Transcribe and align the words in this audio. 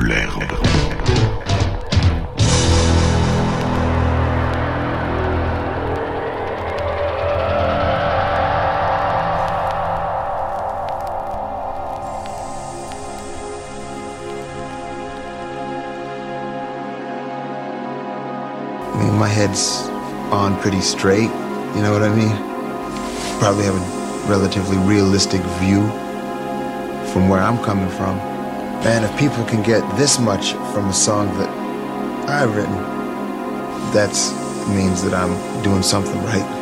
l'herbe. 0.00 0.90
my 19.18 19.28
head's 19.28 19.86
on 20.32 20.58
pretty 20.60 20.80
straight, 20.80 21.28
you 21.74 21.82
know 21.82 21.92
what 21.92 22.02
I 22.02 22.08
mean? 22.08 22.34
Probably 23.38 23.64
have 23.64 23.74
a 23.76 24.28
relatively 24.30 24.78
realistic 24.78 25.42
view 25.60 25.82
from 27.12 27.28
where 27.28 27.40
I'm 27.40 27.62
coming 27.62 27.90
from. 27.90 28.29
And 28.82 29.04
if 29.04 29.18
people 29.18 29.44
can 29.44 29.62
get 29.62 29.82
this 29.96 30.18
much 30.18 30.52
from 30.72 30.88
a 30.88 30.92
song 30.92 31.26
that 31.38 31.48
I've 32.28 32.54
written, 32.56 32.76
that 33.92 34.10
means 34.68 35.02
that 35.02 35.14
I'm 35.14 35.62
doing 35.62 35.82
something 35.82 36.18
right. 36.24 36.59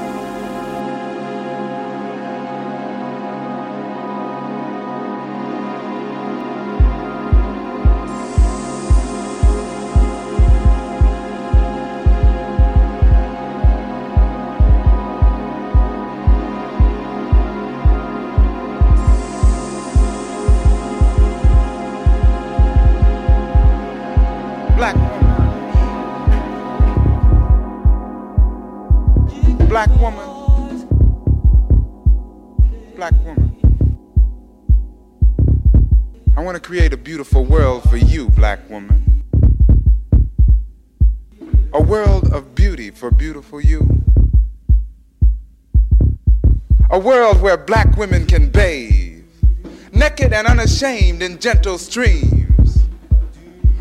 Unashamed 50.82 51.22
in 51.22 51.38
gentle 51.40 51.76
streams. 51.76 52.84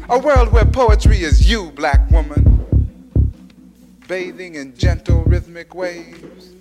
A 0.09 0.17
world 0.17 0.51
where 0.51 0.65
poetry 0.65 1.17
is 1.17 1.49
you, 1.49 1.71
black 1.71 2.09
woman, 2.09 3.05
bathing 4.07 4.55
in 4.55 4.75
gentle 4.75 5.23
rhythmic 5.23 5.75
waves. 5.75 6.53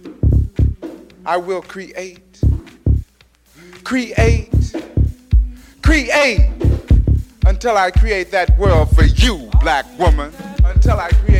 I 1.24 1.38
will 1.38 1.62
create, 1.62 2.40
create, 3.82 4.74
create 5.82 6.50
until 7.46 7.78
I 7.78 7.90
create 7.90 8.30
that 8.32 8.58
world 8.58 8.94
for 8.94 9.04
you, 9.04 9.48
black 9.60 9.86
woman. 9.98 10.32
Until 10.64 10.98
I 10.98 11.08
create 11.10 11.35